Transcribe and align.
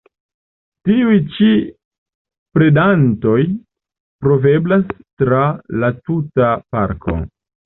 Tiuj 0.87 1.17
ĉi 1.33 1.49
predantoj 2.57 3.35
troveblas 3.51 4.89
tra 5.23 5.45
la 5.85 5.93
tuta 6.01 6.51
parko. 6.77 7.21